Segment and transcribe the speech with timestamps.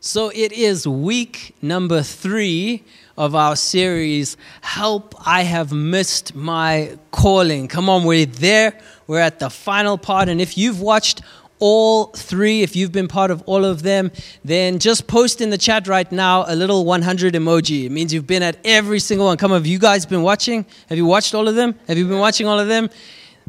[0.00, 2.84] So it is week number three
[3.16, 7.66] of our series, Help I Have Missed My Calling.
[7.66, 8.78] Come on, we're there.
[9.08, 10.28] We're at the final part.
[10.28, 11.22] And if you've watched
[11.58, 14.12] all three, if you've been part of all of them,
[14.44, 17.86] then just post in the chat right now a little 100 emoji.
[17.86, 19.36] It means you've been at every single one.
[19.36, 20.64] Come on, have you guys been watching?
[20.88, 21.74] Have you watched all of them?
[21.88, 22.88] Have you been watching all of them?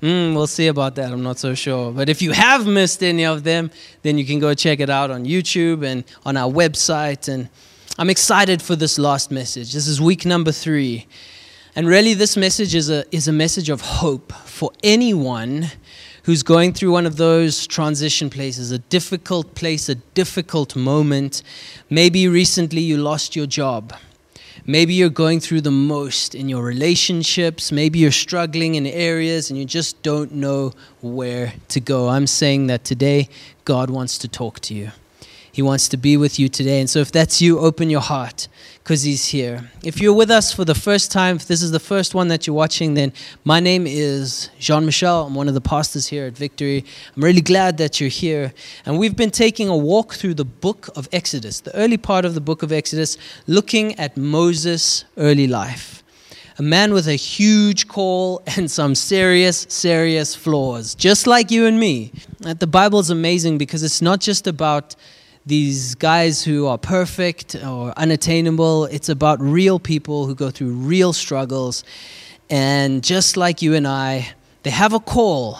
[0.02, 1.12] Mm, we'll see about that.
[1.12, 1.92] I'm not so sure.
[1.92, 3.70] But if you have missed any of them,
[4.02, 7.28] then you can go check it out on YouTube and on our website.
[7.28, 7.50] And
[7.98, 9.74] I'm excited for this last message.
[9.74, 11.08] This is week number three.
[11.76, 15.70] And really, this message is a, is a message of hope for anyone
[16.24, 21.44] who's going through one of those transition places, a difficult place, a difficult moment.
[21.90, 23.94] Maybe recently you lost your job.
[24.70, 27.72] Maybe you're going through the most in your relationships.
[27.72, 32.08] Maybe you're struggling in areas and you just don't know where to go.
[32.08, 33.30] I'm saying that today,
[33.66, 34.92] God wants to talk to you.
[35.52, 36.80] He wants to be with you today.
[36.80, 38.48] And so, if that's you, open your heart
[38.90, 39.70] because He's here.
[39.84, 42.48] If you're with us for the first time, if this is the first one that
[42.48, 45.28] you're watching, then my name is Jean Michel.
[45.28, 46.84] I'm one of the pastors here at Victory.
[47.16, 48.52] I'm really glad that you're here.
[48.88, 52.34] And we've been taking a walk through the book of Exodus, the early part of
[52.34, 56.04] the book of Exodus, looking at Moses' early life.
[56.58, 61.80] A man with a huge call and some serious, serious flaws, just like you and
[61.80, 62.12] me.
[62.40, 64.96] The Bible is amazing because it's not just about
[65.50, 68.86] these guys who are perfect or unattainable.
[68.86, 71.84] It's about real people who go through real struggles.
[72.52, 75.60] And just like you and I, they have a call,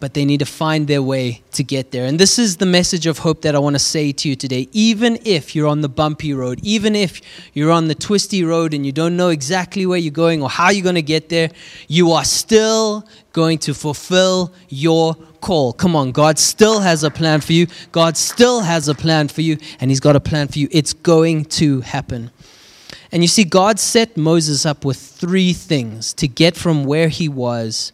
[0.00, 2.04] but they need to find their way to get there.
[2.04, 4.68] And this is the message of hope that I want to say to you today.
[4.72, 7.22] Even if you're on the bumpy road, even if
[7.54, 10.68] you're on the twisty road and you don't know exactly where you're going or how
[10.68, 11.50] you're going to get there,
[11.88, 15.72] you are still going to fulfill your call.
[15.72, 17.66] Come on, God still has a plan for you.
[17.92, 20.68] God still has a plan for you, and He's got a plan for you.
[20.70, 22.30] It's going to happen.
[23.12, 27.28] And you see, God set Moses up with three things to get from where he
[27.28, 27.92] was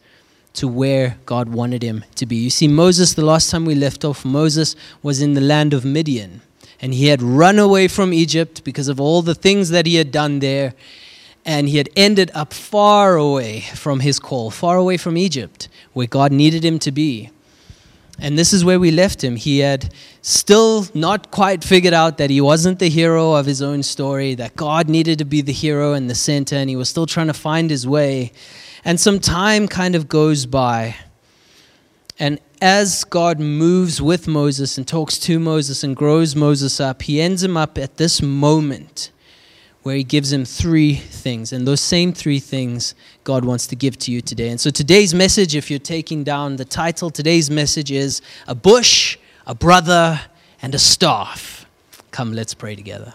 [0.54, 2.36] to where God wanted him to be.
[2.36, 5.84] You see, Moses, the last time we left off, Moses was in the land of
[5.84, 6.40] Midian.
[6.80, 10.10] And he had run away from Egypt because of all the things that he had
[10.10, 10.74] done there.
[11.44, 16.06] And he had ended up far away from his call, far away from Egypt, where
[16.06, 17.30] God needed him to be.
[18.18, 19.36] And this is where we left him.
[19.36, 23.82] He had still not quite figured out that he wasn't the hero of his own
[23.82, 27.06] story, that God needed to be the hero and the center, and he was still
[27.06, 28.32] trying to find his way.
[28.84, 30.96] And some time kind of goes by.
[32.18, 37.20] And as God moves with Moses and talks to Moses and grows Moses up, he
[37.20, 39.10] ends him up at this moment
[39.86, 41.52] where he gives him three things.
[41.52, 44.48] And those same three things God wants to give to you today.
[44.48, 49.16] And so today's message, if you're taking down the title, today's message is A Bush,
[49.46, 50.20] a Brother,
[50.60, 51.66] and a Staff.
[52.10, 53.14] Come, let's pray together.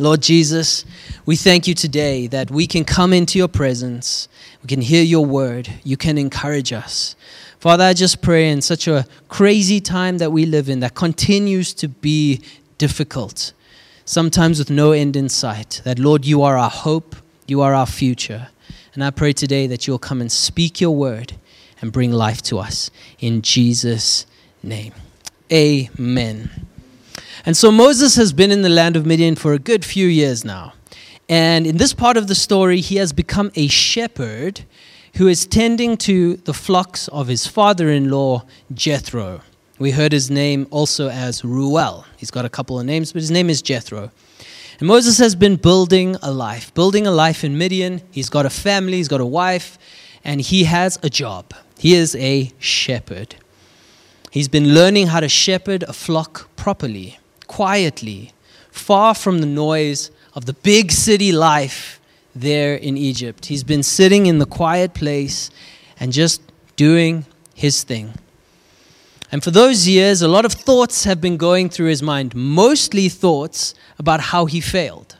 [0.00, 0.84] Lord Jesus,
[1.24, 4.28] we thank you today that we can come into your presence,
[4.64, 7.14] we can hear your word, you can encourage us.
[7.60, 11.72] Father, I just pray in such a crazy time that we live in that continues
[11.74, 12.40] to be
[12.76, 13.52] difficult,
[14.06, 17.14] sometimes with no end in sight, that Lord, you are our hope,
[17.46, 18.48] you are our future.
[18.94, 21.34] And I pray today that you'll come and speak your word
[21.82, 22.90] and bring life to us.
[23.18, 24.24] In Jesus'
[24.62, 24.94] name.
[25.52, 26.66] Amen.
[27.44, 30.44] And so Moses has been in the land of Midian for a good few years
[30.44, 30.72] now.
[31.28, 34.64] And in this part of the story, he has become a shepherd
[35.16, 39.42] who is tending to the flocks of his father in law, Jethro.
[39.78, 42.06] We heard his name also as Reuel.
[42.16, 44.10] He's got a couple of names, but his name is Jethro.
[44.78, 48.02] And Moses has been building a life, building a life in Midian.
[48.10, 49.78] He's got a family, he's got a wife,
[50.24, 51.52] and he has a job.
[51.78, 53.36] He is a shepherd.
[54.30, 58.32] He's been learning how to shepherd a flock properly quietly,
[58.70, 62.00] far from the noise of the big city life
[62.34, 63.46] there in Egypt.
[63.46, 65.50] He's been sitting in the quiet place
[65.98, 66.42] and just
[66.76, 68.14] doing his thing.
[69.36, 73.10] And for those years, a lot of thoughts have been going through his mind, mostly
[73.10, 75.18] thoughts about how he failed,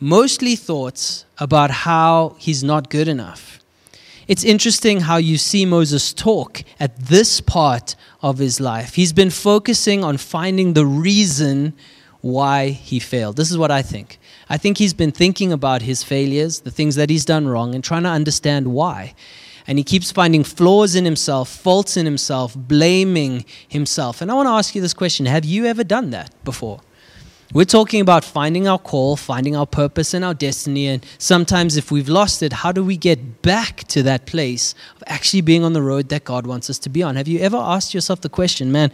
[0.00, 3.60] mostly thoughts about how he's not good enough.
[4.26, 8.96] It's interesting how you see Moses talk at this part of his life.
[8.96, 11.72] He's been focusing on finding the reason
[12.22, 13.36] why he failed.
[13.36, 14.18] This is what I think.
[14.48, 17.84] I think he's been thinking about his failures, the things that he's done wrong, and
[17.84, 19.14] trying to understand why.
[19.66, 24.20] And he keeps finding flaws in himself, faults in himself, blaming himself.
[24.20, 26.80] And I want to ask you this question Have you ever done that before?
[27.54, 30.88] We're talking about finding our call, finding our purpose and our destiny.
[30.88, 35.04] And sometimes, if we've lost it, how do we get back to that place of
[35.06, 37.14] actually being on the road that God wants us to be on?
[37.14, 38.90] Have you ever asked yourself the question, man,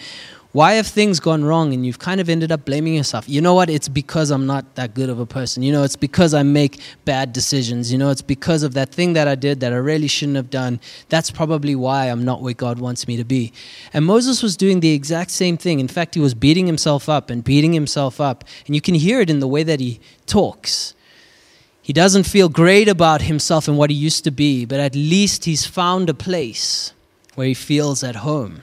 [0.53, 3.27] Why have things gone wrong and you've kind of ended up blaming yourself?
[3.27, 3.71] You know what?
[3.71, 5.63] It's because I'm not that good of a person.
[5.63, 7.91] You know, it's because I make bad decisions.
[7.91, 10.51] You know, it's because of that thing that I did that I really shouldn't have
[10.51, 10.79] done.
[11.09, 13.51] That's probably why I'm not where God wants me to be.
[13.95, 15.81] And Moses was doing the exact same thing.
[15.81, 18.45] In fact, he was beating himself up and beating himself up.
[18.67, 20.95] And you can hear it in the way that he talks.
[21.81, 25.47] He doesn't feel great about himself and what he used to be, but at least
[25.47, 26.93] he's found a place
[27.37, 28.63] where he feels at home.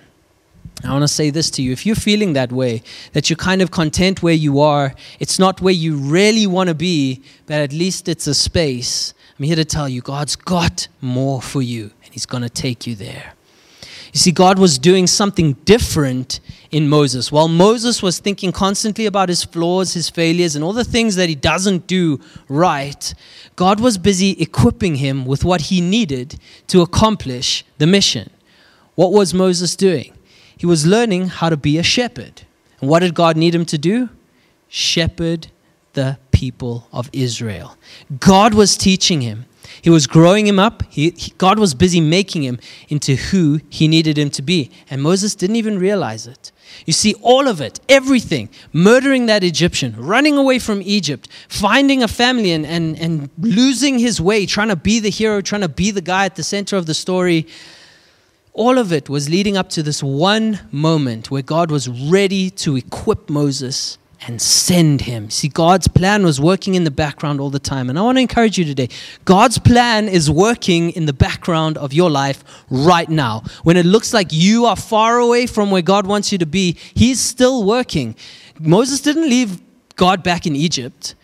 [0.84, 1.72] I want to say this to you.
[1.74, 5.60] If you're feeling that way, that you're kind of content where you are, it's not
[5.62, 9.14] where you really want to be, but at least it's a space.
[9.38, 12.88] I'm here to tell you God's got more for you, and He's going to take
[12.88, 13.34] you there.
[14.14, 16.40] You see, God was doing something different
[16.72, 17.32] in Moses.
[17.32, 21.30] While Moses was thinking constantly about his flaws, his failures, and all the things that
[21.30, 23.14] he doesn't do right,
[23.56, 28.32] God was busy equipping him with what he needed to accomplish the mission.
[28.96, 30.14] What was Moses doing?
[30.60, 32.42] He was learning how to be a shepherd.
[32.82, 34.10] And what did God need him to do?
[34.68, 35.48] Shepherd
[35.94, 37.78] the people of Israel.
[38.20, 39.46] God was teaching him.
[39.82, 40.84] He was growing him up.
[40.90, 42.60] He, he, God was busy making him
[42.90, 44.70] into who he needed him to be.
[44.90, 46.52] And Moses didn't even realize it.
[46.86, 52.10] You see, all of it, everything, murdering that Egyptian, running away from Egypt, finding a
[52.10, 55.90] family and, and, and losing his way, trying to be the hero, trying to be
[55.90, 57.48] the guy at the center of the story
[58.60, 62.76] all of it was leading up to this one moment where God was ready to
[62.76, 63.98] equip Moses
[64.28, 65.30] and send him.
[65.30, 67.90] See, God's plan was working in the background all the time.
[67.90, 68.90] And I want to encourage you today
[69.24, 73.44] God's plan is working in the background of your life right now.
[73.64, 76.76] When it looks like you are far away from where God wants you to be,
[76.94, 78.14] He's still working.
[78.60, 79.62] Moses didn't leave
[79.96, 81.16] God back in Egypt,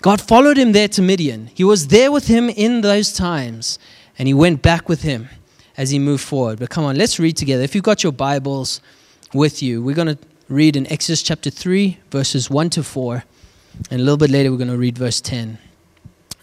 [0.00, 1.48] God followed him there to Midian.
[1.54, 3.78] He was there with him in those times,
[4.18, 5.28] and He went back with him
[5.82, 6.60] as he moved forward.
[6.60, 7.64] But come on, let's read together.
[7.64, 8.80] If you've got your Bibles
[9.34, 10.18] with you, we're going to
[10.48, 13.24] read in Exodus chapter 3, verses 1 to 4.
[13.90, 15.58] And a little bit later, we're going to read verse 10.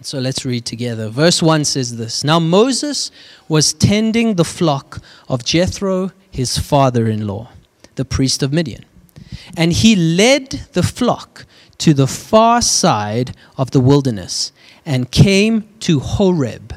[0.02, 1.08] So let's read together.
[1.08, 3.12] Verse 1 says this Now Moses
[3.48, 7.50] was tending the flock of Jethro, his father in law,
[7.96, 8.84] the priest of Midian.
[9.56, 11.46] And he led the flock
[11.78, 14.52] to the far side of the wilderness
[14.86, 16.76] and came to Horeb,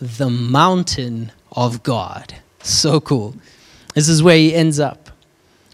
[0.00, 2.36] the mountain of God.
[2.62, 3.34] So cool.
[3.94, 5.10] This is where he ends up.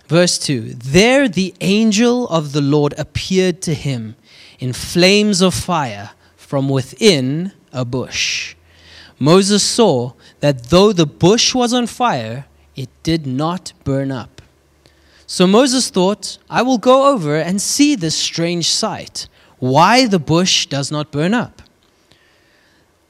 [0.06, 4.16] Verse 2 There the angel of the Lord appeared to him
[4.58, 8.54] in flames of fire from within a bush.
[9.18, 14.42] Moses saw that though the bush was on fire, it did not burn up.
[15.26, 19.28] So Moses thought, I will go over and see this strange sight,
[19.58, 21.62] why the bush does not burn up.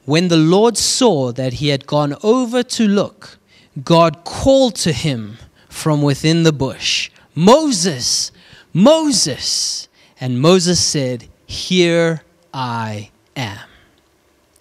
[0.07, 3.37] When the Lord saw that he had gone over to look,
[3.83, 5.37] God called to him
[5.67, 8.31] from within the bush, Moses,
[8.71, 9.89] Moses.
[10.21, 12.21] And Moses said, Here
[12.53, 13.67] I am.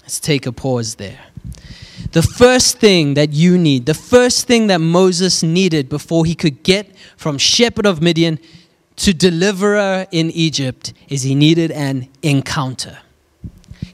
[0.03, 1.21] Let's take a pause there.
[2.11, 6.65] The first thing that you need, the first thing that Moses needed before he could
[6.65, 8.41] get from shepherd of Midian
[8.97, 12.99] to deliverer in Egypt, is he needed an encounter.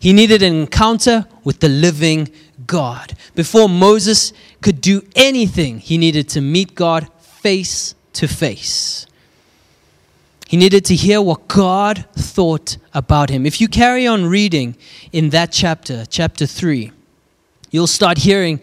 [0.03, 2.29] He needed an encounter with the living
[2.67, 3.17] God.
[3.37, 9.07] Before Moses could do anything, he needed to meet God face to face.
[10.49, 13.47] He needed to hear what God thought about him.
[13.47, 14.75] If you carry on reading
[15.13, 16.91] in that chapter, chapter 3,
[17.71, 18.61] you'll start hearing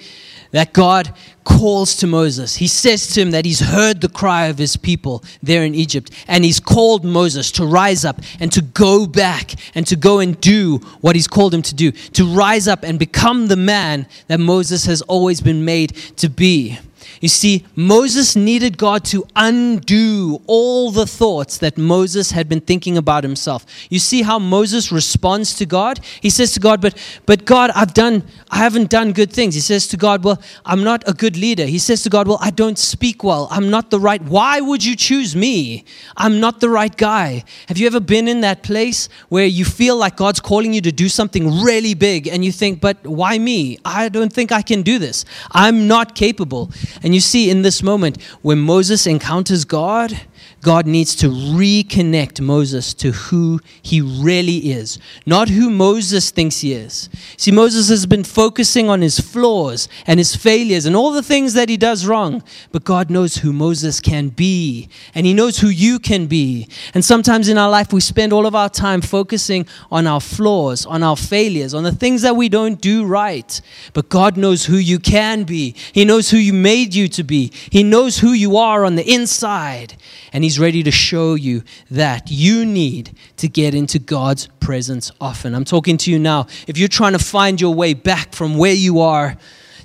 [0.52, 1.14] that God
[1.44, 2.56] calls to Moses.
[2.56, 6.12] He says to him that he's heard the cry of his people there in Egypt,
[6.28, 10.40] and he's called Moses to rise up and to go back and to go and
[10.42, 14.40] do what he's called him to do, to rise up and become the man that
[14.40, 16.78] Moses has always been made to be.
[17.20, 22.98] You see, Moses needed God to undo all the thoughts that Moses had been thinking
[22.98, 23.66] about himself.
[23.90, 26.00] You see how Moses responds to God?
[26.22, 29.62] He says to God, "But but God, I've done I haven't done good things." He
[29.62, 32.52] says to God, "Well, I'm not a good leader." He says to God, "Well, I
[32.52, 33.48] don't speak well.
[33.52, 34.22] I'm not the right.
[34.22, 35.84] Why would you choose me?
[36.16, 39.98] I'm not the right guy." Have you ever been in that place where you feel
[39.98, 43.78] like God's calling you to do something really big and you think, "But why me?
[43.84, 45.26] I don't think I can do this.
[45.52, 46.72] I'm not capable."
[47.04, 50.22] And and you see in this moment, when Moses encounters God,
[50.62, 56.74] God needs to reconnect Moses to who he really is, not who Moses thinks he
[56.74, 57.10] is.
[57.38, 61.54] See, Moses has been focusing on his flaws and his failures and all the things
[61.54, 65.70] that he does wrong, but God knows who Moses can be, and he knows who
[65.70, 66.68] you can be.
[66.94, 70.86] And sometimes in our life, we spend all of our time focusing on our flaws,
[70.86, 73.62] on our failures, on the things that we don't do right.
[73.94, 77.52] But God knows who you can be, He knows who you made you to be,
[77.72, 79.96] He knows who you are on the inside.
[80.34, 85.54] And He's ready to show you that you need to get into God's presence often.
[85.54, 86.48] I'm talking to you now.
[86.66, 89.38] If you're trying to find your way back from where you are,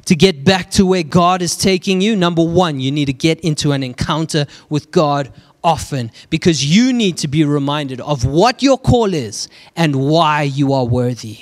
[0.06, 3.40] to get back to where God is taking you, number one, you need to get
[3.40, 5.30] into an encounter with God
[5.62, 10.72] often because you need to be reminded of what your call is and why you
[10.72, 11.40] are worthy.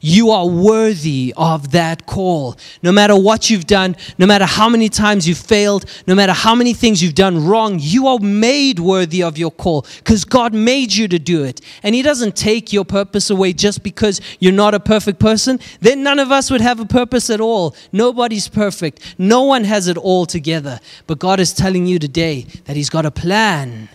[0.00, 2.56] You are worthy of that call.
[2.82, 6.54] No matter what you've done, no matter how many times you've failed, no matter how
[6.54, 10.94] many things you've done wrong, you are made worthy of your call because God made
[10.94, 11.60] you to do it.
[11.82, 15.60] And He doesn't take your purpose away just because you're not a perfect person.
[15.80, 17.76] Then none of us would have a purpose at all.
[17.92, 20.80] Nobody's perfect, no one has it all together.
[21.06, 23.90] But God is telling you today that He's got a plan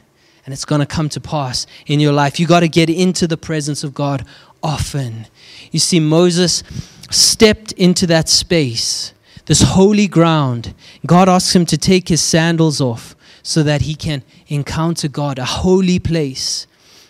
[0.45, 2.39] and it's going to come to pass in your life.
[2.39, 4.23] You got to get into the presence of God
[4.61, 5.27] often.
[5.75, 6.63] You see, Moses
[7.11, 9.13] stepped into that space,
[9.45, 10.73] this holy ground.
[11.05, 13.13] God asks him to take his sandals off
[13.43, 16.65] so that he can encounter God, a holy place.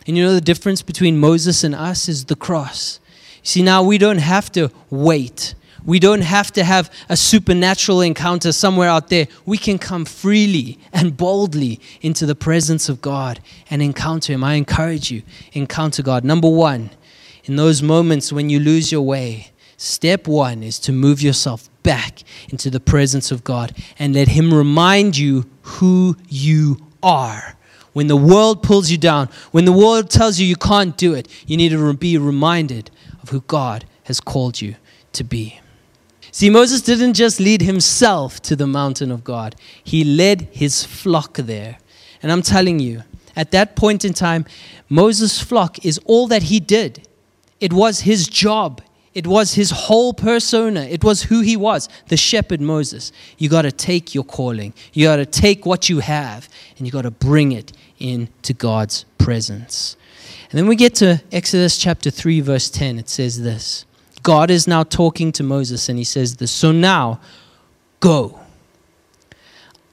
[0.08, 3.00] And you know the difference between Moses and us is the cross.
[3.44, 5.54] You see, now we don't have to wait.
[5.86, 9.28] We don't have to have a supernatural encounter somewhere out there.
[9.46, 14.44] We can come freely and boldly into the presence of God and encounter Him.
[14.44, 15.22] I encourage you,
[15.54, 16.24] encounter God.
[16.24, 16.90] Number one,
[17.46, 22.24] in those moments when you lose your way, step one is to move yourself back
[22.50, 27.56] into the presence of God and let Him remind you who you are.
[27.94, 31.28] When the world pulls you down, when the world tells you you can't do it,
[31.48, 34.76] you need to be reminded of who God has called you
[35.14, 35.60] to be.
[36.32, 41.38] See, Moses didn't just lead himself to the mountain of God, he led his flock
[41.38, 41.78] there.
[42.22, 43.04] And I'm telling you,
[43.36, 44.46] at that point in time,
[44.90, 47.08] Moses' flock is all that he did.
[47.60, 48.82] It was his job.
[49.14, 50.82] It was his whole persona.
[50.82, 53.14] It was who he was, the shepherd Moses.
[53.38, 54.74] You got to take your calling.
[54.92, 59.06] You got to take what you have and you got to bring it into God's
[59.18, 59.96] presence.
[60.52, 63.00] And then we get to Exodus chapter 3, verse 10.
[63.00, 63.86] It says this
[64.22, 67.22] God is now talking to Moses and he says this So now,
[68.02, 68.40] go.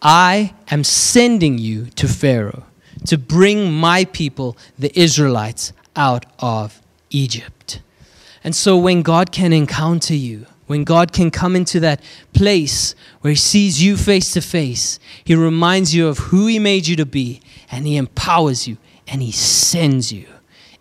[0.05, 2.65] I am sending you to Pharaoh
[3.07, 6.82] to bring my people, the Israelites, out of
[7.15, 7.81] Egypt.
[8.45, 12.03] And so when God can encounter you, when God can come into that
[12.33, 16.87] place where He sees you face to face, He reminds you of who He made
[16.87, 17.41] you to be,
[17.71, 20.27] and He empowers you, and He sends you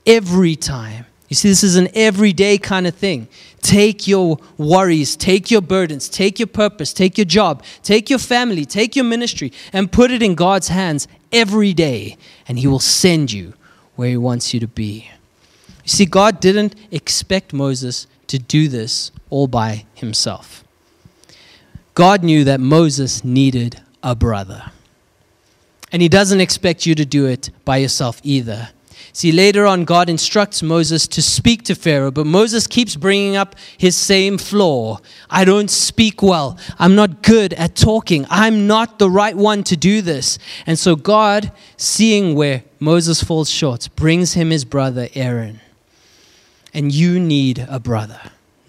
[0.05, 1.05] every time.
[1.29, 3.27] You see, this is an everyday kind of thing.
[3.61, 8.65] Take your worries, take your burdens, take your purpose, take your job, take your family,
[8.65, 13.31] take your ministry, and put it in God's hands every day, and He will send
[13.31, 13.53] you
[13.95, 15.09] where He wants you to be.
[15.83, 20.63] You see, God didn't expect Moses to do this all by himself.
[21.93, 24.71] God knew that Moses needed a brother.
[25.91, 28.69] And he doesn't expect you to do it by yourself either.
[29.13, 33.55] See, later on, God instructs Moses to speak to Pharaoh, but Moses keeps bringing up
[33.77, 34.99] his same flaw.
[35.29, 36.57] I don't speak well.
[36.79, 38.25] I'm not good at talking.
[38.29, 40.39] I'm not the right one to do this.
[40.65, 45.59] And so, God, seeing where Moses falls short, brings him his brother Aaron
[46.73, 48.19] and you need a brother.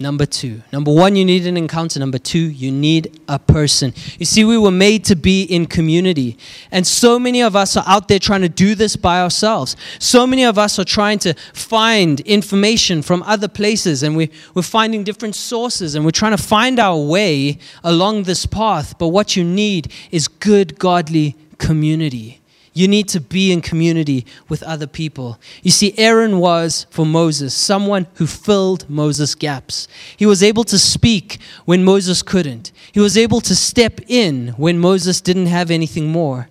[0.03, 0.63] Number two.
[0.73, 2.01] Number one, you need an encounter.
[2.01, 3.95] Number two, you need a person.
[4.19, 6.37] You see, we were made to be in community.
[6.73, 9.77] And so many of us are out there trying to do this by ourselves.
[10.01, 14.63] So many of us are trying to find information from other places and we, we're
[14.63, 18.99] finding different sources and we're trying to find our way along this path.
[18.99, 22.42] But what you need is good, godly community.
[22.75, 25.39] You need to be in community with other people.
[25.63, 29.89] You see, Aaron was, for Moses, someone who filled Moses' gaps.
[30.17, 34.79] He was able to speak when Moses couldn't, he was able to step in when
[34.79, 36.49] Moses didn't have anything more.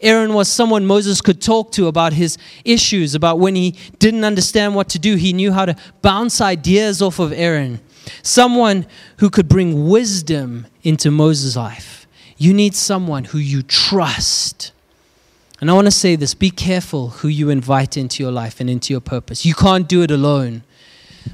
[0.00, 4.74] Aaron was someone Moses could talk to about his issues, about when he didn't understand
[4.74, 5.16] what to do.
[5.16, 7.80] He knew how to bounce ideas off of Aaron.
[8.22, 8.86] Someone
[9.18, 12.06] who could bring wisdom into Moses' life.
[12.36, 14.72] You need someone who you trust
[15.64, 18.68] and I want to say this be careful who you invite into your life and
[18.68, 19.46] into your purpose.
[19.46, 20.62] You can't do it alone.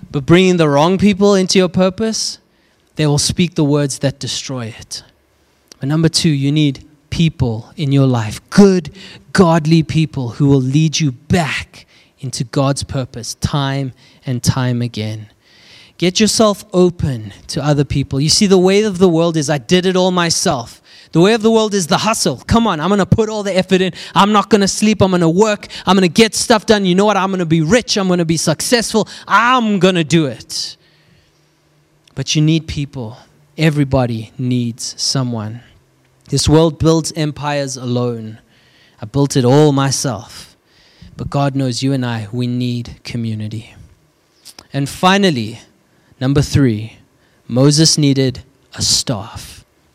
[0.09, 2.39] But bringing the wrong people into your purpose,
[2.95, 5.03] they will speak the words that destroy it.
[5.81, 8.95] But number two, you need people in your life, good,
[9.33, 11.85] godly people who will lead you back
[12.21, 13.93] into God's purpose time
[14.25, 15.29] and time again.
[15.99, 18.21] Get yourself open to other people.
[18.21, 20.80] You see, the way of the world is I did it all myself.
[21.13, 22.39] The way of the world is the hustle.
[22.47, 23.93] Come on, I'm going to put all the effort in.
[24.15, 25.03] I'm not going to sleep.
[25.03, 25.67] I'm going to work.
[25.87, 26.85] I'm going to get stuff done.
[26.85, 27.17] You know what?
[27.17, 27.97] I'm going to be rich.
[27.97, 29.09] I'm going to be successful.
[29.27, 30.77] I'm going to do it.
[32.15, 33.17] But you need people.
[33.59, 35.63] Everybody needs someone.
[36.29, 38.39] This world builds empires alone.
[39.03, 40.57] I built it all myself.
[41.17, 43.75] But God knows you and I, we need community.
[44.73, 45.59] And finally,
[46.21, 46.99] Number three,
[47.49, 48.43] Moses needed
[48.75, 49.50] a staff.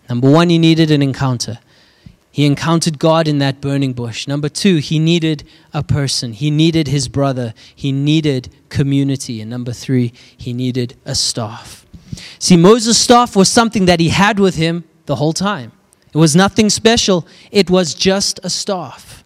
[0.10, 1.60] Number one, he needed an encounter.
[2.32, 4.28] He encountered God in that burning bush.
[4.28, 6.34] Number two, he needed a person.
[6.34, 7.54] He needed his brother.
[7.74, 9.40] He needed community.
[9.40, 11.86] And number three, he needed a staff.
[12.40, 15.72] See, Moses' staff was something that he had with him the whole time.
[16.14, 19.24] It was nothing special, it was just a staff.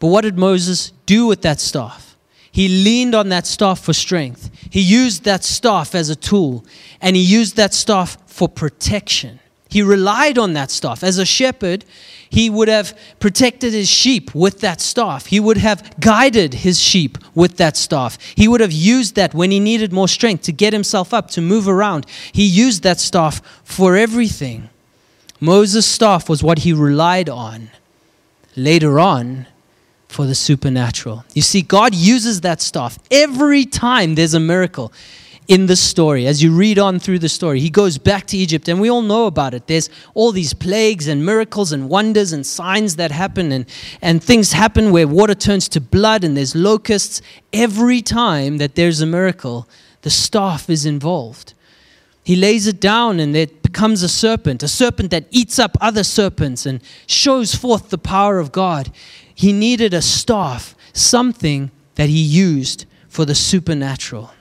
[0.00, 2.07] But what did Moses do with that staff?
[2.58, 4.50] He leaned on that staff for strength.
[4.68, 6.64] He used that staff as a tool,
[7.00, 9.38] and he used that staff for protection.
[9.70, 11.04] He relied on that staff.
[11.04, 11.84] As a shepherd,
[12.28, 15.26] he would have protected his sheep with that staff.
[15.26, 18.18] He would have guided his sheep with that staff.
[18.34, 21.40] He would have used that when he needed more strength to get himself up, to
[21.40, 22.06] move around.
[22.32, 24.68] He used that staff for everything.
[25.38, 27.70] Moses' staff was what he relied on.
[28.56, 29.46] Later on,
[30.08, 31.24] for the supernatural.
[31.34, 34.92] You see, God uses that stuff every time there's a miracle
[35.48, 36.26] in the story.
[36.26, 39.02] As you read on through the story, he goes back to Egypt, and we all
[39.02, 39.66] know about it.
[39.66, 43.66] There's all these plagues and miracles and wonders and signs that happen, and,
[44.02, 47.22] and things happen where water turns to blood and there's locusts.
[47.52, 49.66] Every time that there's a miracle,
[50.02, 51.54] the staff is involved.
[52.22, 56.04] He lays it down, and it becomes a serpent, a serpent that eats up other
[56.04, 58.92] serpents and shows forth the power of God
[59.38, 64.32] he needed a staff, something that he used for the supernatural.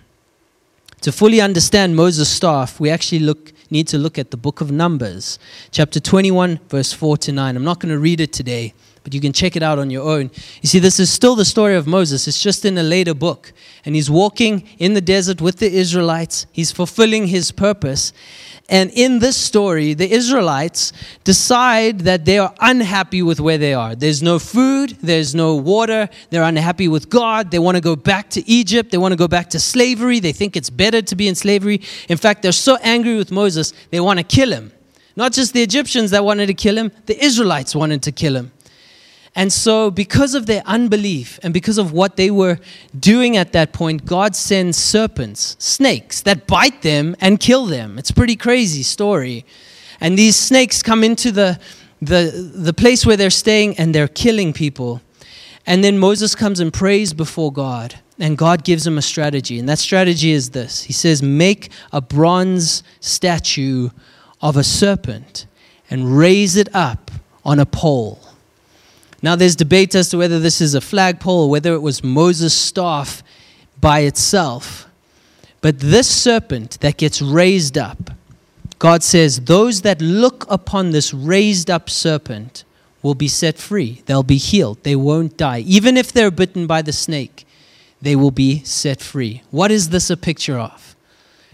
[1.02, 4.72] To fully understand Moses' staff, we actually look, need to look at the book of
[4.72, 5.38] Numbers,
[5.70, 7.56] chapter 21, verse 4 to 9.
[7.56, 8.74] I'm not going to read it today,
[9.04, 10.32] but you can check it out on your own.
[10.64, 13.54] You see, this is still the story of Moses, it's just in a later book.
[13.86, 18.14] And he's walking in the desert with the Israelites, he's fulfilling his purpose.
[18.70, 20.92] And in this story, the Israelites
[21.24, 23.96] decide that they are unhappy with where they are.
[23.96, 27.50] There's no food, there's no water, they're unhappy with God.
[27.50, 30.20] They want to go back to Egypt, they want to go back to slavery.
[30.20, 31.82] They think it's better to be in slavery.
[32.10, 34.74] In fact, they're so angry with Moses, they want to kill him.
[35.16, 38.52] Not just the Egyptians that wanted to kill him, the Israelites wanted to kill him.
[39.38, 42.58] And so, because of their unbelief and because of what they were
[43.00, 48.00] doing at that point, God sends serpents, snakes, that bite them and kill them.
[48.00, 49.46] It's a pretty crazy story.
[50.02, 51.60] And these snakes come into the,
[52.02, 55.04] the, the place where they're staying and they're killing people.
[55.68, 57.94] And then Moses comes and prays before God.
[58.18, 59.60] And God gives him a strategy.
[59.60, 63.92] And that strategy is this He says, Make a bronze statue
[64.42, 65.46] of a serpent
[65.92, 67.12] and raise it up
[67.46, 68.27] on a pole.
[69.22, 72.54] Now, there's debate as to whether this is a flagpole or whether it was Moses'
[72.54, 73.24] staff
[73.80, 74.88] by itself.
[75.62, 78.12] But this serpent that gets raised up,
[78.80, 82.64] God says, those that look upon this raised up serpent
[83.02, 84.04] will be set free.
[84.06, 84.84] They'll be healed.
[84.84, 85.60] They won't die.
[85.62, 87.48] Even if they're bitten by the snake,
[88.02, 89.42] they will be set free.
[89.50, 90.96] What is this a picture of?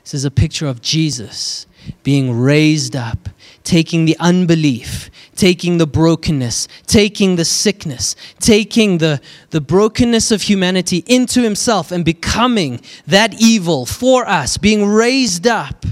[0.04, 1.66] This is a picture of Jesus
[2.04, 3.30] being raised up,
[3.64, 9.22] taking the unbelief, taking the brokenness, taking the sickness, taking the,
[9.52, 15.86] the brokenness of humanity into himself and becoming that evil for us, being raised up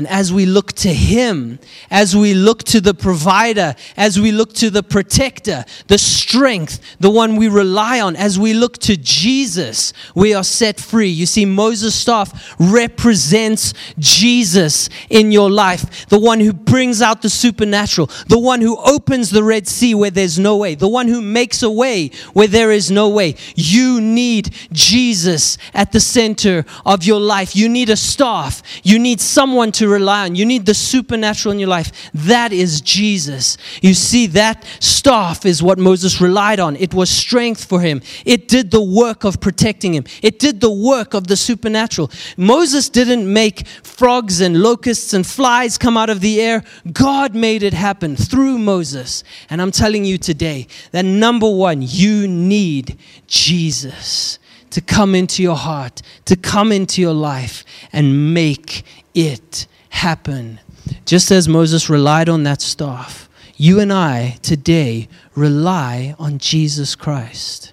[0.00, 1.58] and as we look to Him,
[1.90, 7.10] as we look to the provider, as we look to the protector, the strength, the
[7.10, 11.10] one we rely on, as we look to Jesus, we are set free.
[11.10, 17.28] You see, Moses' staff represents Jesus in your life, the one who brings out the
[17.28, 21.20] supernatural, the one who opens the Red Sea where there's no way, the one who
[21.20, 23.36] makes a way where there is no way.
[23.54, 27.54] You need Jesus at the center of your life.
[27.54, 30.34] You need a staff, you need someone to to rely on.
[30.34, 32.10] You need the supernatural in your life.
[32.14, 33.58] That is Jesus.
[33.82, 36.76] You see, that staff is what Moses relied on.
[36.76, 40.70] It was strength for him, it did the work of protecting him, it did the
[40.70, 42.10] work of the supernatural.
[42.36, 47.62] Moses didn't make frogs and locusts and flies come out of the air, God made
[47.62, 49.24] it happen through Moses.
[49.48, 54.38] And I'm telling you today that number one, you need Jesus
[54.70, 60.60] to come into your heart, to come into your life and make it happen.
[61.04, 67.72] Just as Moses relied on that staff, you and I today rely on Jesus Christ.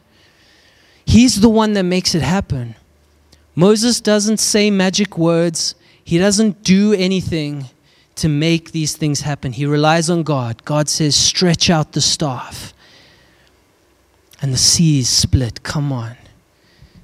[1.06, 2.76] He's the one that makes it happen.
[3.56, 7.66] Moses doesn't say magic words, he doesn't do anything
[8.16, 9.54] to make these things happen.
[9.54, 10.64] He relies on God.
[10.66, 12.74] God says, stretch out the staff.
[14.42, 15.64] And the seas split.
[15.64, 16.16] Come on.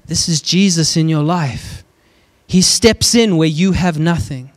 [0.06, 1.82] This is Jesus in your life.
[2.46, 4.50] He steps in where you have nothing.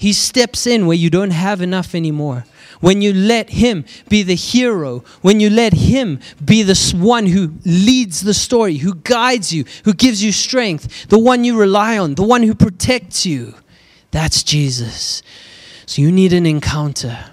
[0.00, 2.46] He steps in where you don't have enough anymore.
[2.80, 7.52] When you let Him be the hero, when you let Him be the one who
[7.66, 12.14] leads the story, who guides you, who gives you strength, the one you rely on,
[12.14, 13.52] the one who protects you,
[14.10, 15.22] that's Jesus.
[15.84, 17.26] So you need an encounter.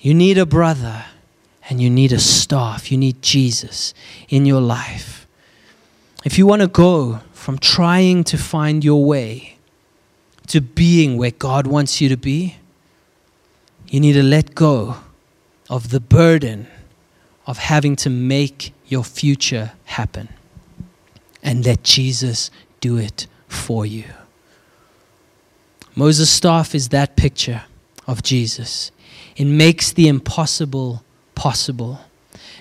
[0.00, 1.04] You need a brother
[1.70, 2.90] and you need a staff.
[2.90, 3.94] You need Jesus
[4.28, 5.24] in your life.
[6.24, 9.55] If you want to go from trying to find your way
[10.48, 12.56] to being where God wants you to be,
[13.88, 14.96] you need to let go
[15.68, 16.66] of the burden
[17.46, 20.28] of having to make your future happen
[21.42, 24.04] and let Jesus do it for you.
[25.94, 27.62] Moses' staff is that picture
[28.06, 28.90] of Jesus.
[29.36, 31.02] It makes the impossible
[31.34, 32.00] possible.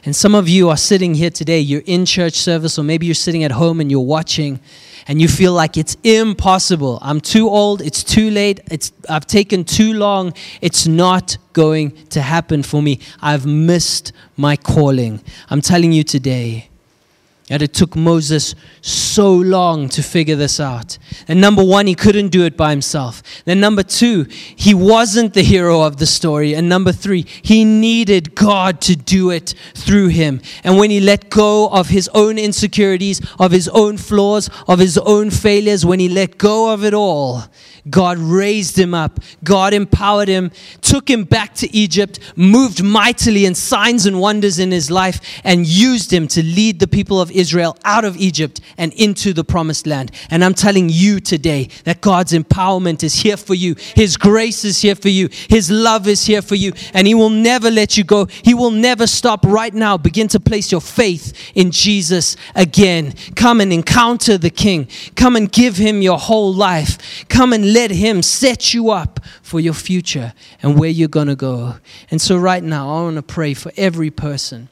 [0.06, 3.16] And some of you are sitting here today, you're in church service, or maybe you're
[3.16, 4.60] sitting at home and you're watching,
[5.08, 7.00] and you feel like it's impossible.
[7.02, 12.22] I'm too old, it's too late, it's, I've taken too long, it's not going to
[12.22, 13.00] happen for me.
[13.20, 15.22] I've missed my calling.
[15.50, 16.70] I'm telling you today,
[17.48, 20.98] and it took Moses so long to figure this out.
[21.28, 23.22] And number one, he couldn't do it by himself.
[23.46, 26.56] Then number two, he wasn't the hero of the story.
[26.56, 30.42] And number three, he needed God to do it through him.
[30.64, 34.98] And when he let go of his own insecurities, of his own flaws, of his
[34.98, 37.44] own failures, when he let go of it all,
[37.90, 39.20] God raised him up.
[39.44, 44.72] God empowered him, took him back to Egypt, moved mightily in signs and wonders in
[44.72, 48.92] his life, and used him to lead the people of Israel out of Egypt and
[48.94, 50.12] into the promised land.
[50.30, 53.76] And I'm telling you today that God's empowerment is here for you.
[53.96, 55.30] His grace is here for you.
[55.50, 56.74] His love is here for you.
[56.94, 58.26] And He will never let you go.
[58.26, 59.98] He will never stop right now.
[59.98, 63.14] Begin to place your faith in Jesus again.
[63.36, 64.88] Come and encounter the King.
[65.16, 67.26] Come and give Him your whole life.
[67.30, 70.34] Come and let Him set you up for your future
[70.64, 71.76] and where you're going to go.
[72.10, 74.70] And so, right now, I want to pray for every person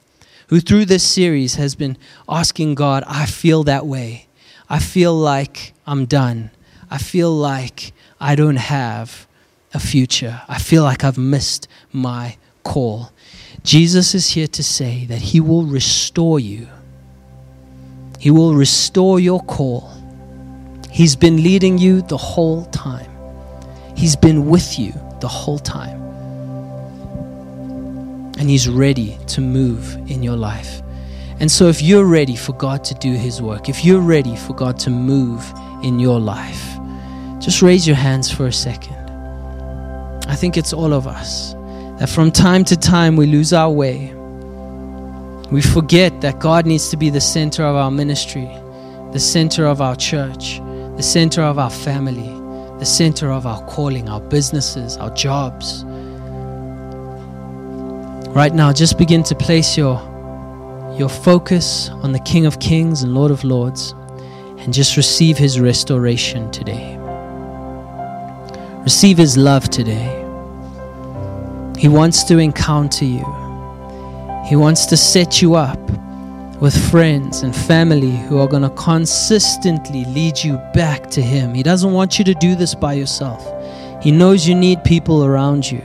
[0.48, 1.98] who, through this series, has been
[2.30, 4.28] asking God, I feel that way.
[4.70, 6.50] I feel like I'm done.
[6.90, 9.28] I feel like I don't have
[9.74, 10.42] a future.
[10.48, 13.12] I feel like I've missed my call.
[13.64, 16.68] Jesus is here to say that He will restore you.
[18.20, 20.03] He will restore your call.
[20.94, 23.10] He's been leading you the whole time.
[23.96, 26.00] He's been with you the whole time.
[28.38, 30.84] And He's ready to move in your life.
[31.40, 34.54] And so, if you're ready for God to do His work, if you're ready for
[34.54, 35.44] God to move
[35.82, 36.64] in your life,
[37.40, 38.96] just raise your hands for a second.
[40.28, 41.54] I think it's all of us
[41.98, 44.14] that from time to time we lose our way.
[45.52, 48.48] We forget that God needs to be the center of our ministry,
[49.12, 50.62] the center of our church,
[51.04, 52.30] the center of our family,
[52.80, 55.84] the center of our calling, our businesses, our jobs.
[58.34, 59.96] Right now, just begin to place your,
[60.98, 63.94] your focus on the King of Kings and Lord of Lords
[64.60, 66.96] and just receive His restoration today.
[68.84, 70.08] Receive His love today.
[71.78, 73.26] He wants to encounter you,
[74.48, 75.78] He wants to set you up
[76.64, 81.54] with friends and family who are going to consistently lead you back to Him.
[81.54, 83.44] He doesn't want you to do this by yourself.
[84.02, 85.82] He knows you need people around you.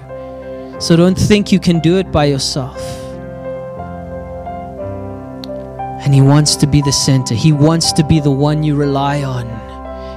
[0.79, 2.81] So don't think you can do it by yourself.
[6.05, 9.25] And He wants to be the center, He wants to be the one you rely
[9.25, 9.49] on,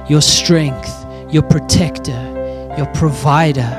[0.08, 0.94] your strength,
[1.28, 3.72] your protector, your provider.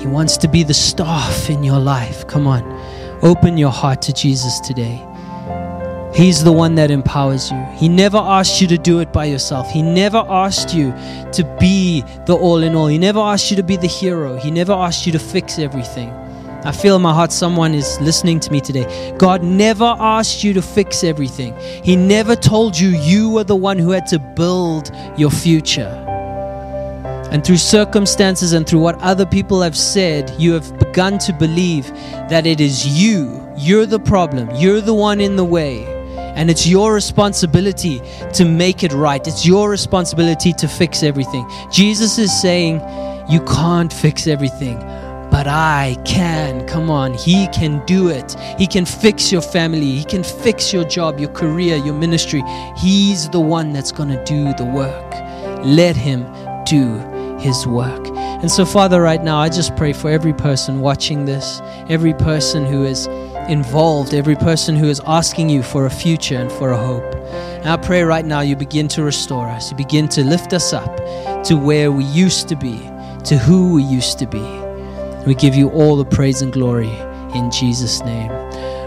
[0.00, 2.26] He wants to be the staff in your life.
[2.26, 2.64] Come on,
[3.22, 5.04] open your heart to Jesus today.
[6.18, 7.64] He's the one that empowers you.
[7.76, 9.70] He never asked you to do it by yourself.
[9.70, 10.90] He never asked you
[11.30, 12.88] to be the all in all.
[12.88, 14.36] He never asked you to be the hero.
[14.36, 16.10] He never asked you to fix everything.
[16.64, 19.14] I feel in my heart someone is listening to me today.
[19.16, 21.56] God never asked you to fix everything.
[21.84, 26.04] He never told you you were the one who had to build your future.
[27.30, 31.86] And through circumstances and through what other people have said, you have begun to believe
[32.28, 33.40] that it is you.
[33.56, 34.50] You're the problem.
[34.56, 35.97] You're the one in the way.
[36.38, 38.00] And it's your responsibility
[38.34, 39.26] to make it right.
[39.26, 41.50] It's your responsibility to fix everything.
[41.72, 42.76] Jesus is saying,
[43.28, 44.78] You can't fix everything,
[45.32, 46.64] but I can.
[46.68, 48.36] Come on, He can do it.
[48.56, 52.44] He can fix your family, He can fix your job, your career, your ministry.
[52.76, 55.12] He's the one that's going to do the work.
[55.64, 56.22] Let Him
[56.64, 56.98] do
[57.40, 58.06] His work.
[58.16, 62.64] And so, Father, right now, I just pray for every person watching this, every person
[62.64, 63.08] who is
[63.48, 67.14] involved, every person who is asking you for a future and for a hope.
[67.58, 70.72] And I pray right now you begin to restore us, you begin to lift us
[70.72, 70.96] up
[71.44, 72.78] to where we used to be,
[73.24, 74.44] to who we used to be.
[75.26, 76.90] We give you all the praise and glory
[77.34, 78.30] in Jesus' name.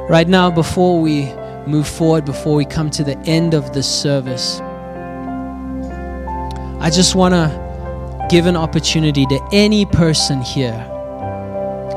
[0.07, 1.31] Right now, before we
[1.67, 4.59] move forward, before we come to the end of this service,
[6.79, 10.87] I just want to give an opportunity to any person here.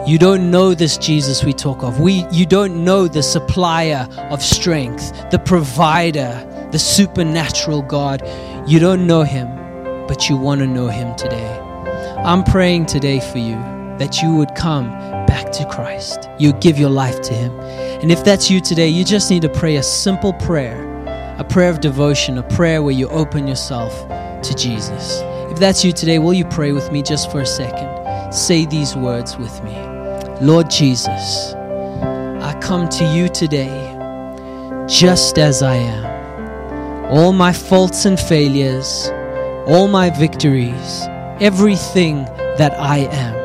[0.06, 1.98] You don't know this Jesus we talk of.
[1.98, 8.22] We, you don't know the supplier of strength, the provider, the supernatural God.
[8.68, 9.48] You don't know him,
[10.06, 11.58] but you want to know him today.
[12.18, 13.54] I'm praying today for you
[13.96, 14.90] that you would come
[15.26, 16.28] back to Christ.
[16.38, 17.58] You give your life to Him.
[17.60, 20.84] And if that's you today, you just need to pray a simple prayer,
[21.38, 23.92] a prayer of devotion, a prayer where you open yourself
[24.42, 25.20] to Jesus.
[25.50, 28.32] If that's you today, will you pray with me just for a second?
[28.32, 29.93] Say these words with me
[30.40, 33.92] Lord Jesus, I come to you today
[34.88, 37.10] just as I am.
[37.10, 39.10] All my faults and failures,
[39.66, 41.06] all my victories,
[41.40, 42.24] everything
[42.58, 43.44] that I am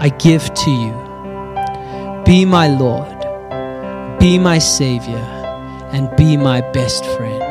[0.00, 2.22] I give to you.
[2.24, 5.26] Be my Lord, be my Savior,
[5.92, 7.42] and be my best friend.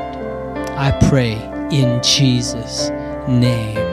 [0.71, 1.33] I pray
[1.69, 2.89] in Jesus'
[3.27, 3.88] name.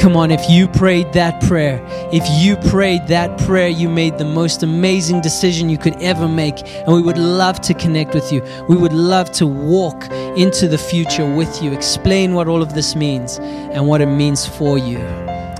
[0.00, 1.78] Come on, if you prayed that prayer,
[2.10, 6.66] if you prayed that prayer, you made the most amazing decision you could ever make.
[6.66, 8.40] And we would love to connect with you.
[8.66, 12.96] We would love to walk into the future with you, explain what all of this
[12.96, 14.96] means and what it means for you.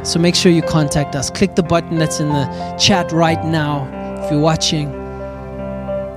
[0.04, 1.28] So make sure you contact us.
[1.28, 3.84] Click the button that's in the chat right now
[4.24, 4.88] if you're watching.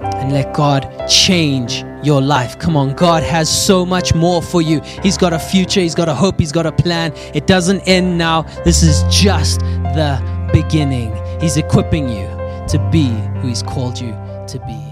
[0.01, 2.59] And let God change your life.
[2.59, 4.81] Come on, God has so much more for you.
[5.01, 7.13] He's got a future, He's got a hope, He's got a plan.
[7.33, 8.43] It doesn't end now.
[8.63, 11.15] This is just the beginning.
[11.39, 12.27] He's equipping you
[12.67, 13.09] to be
[13.41, 14.11] who He's called you
[14.47, 14.82] to be.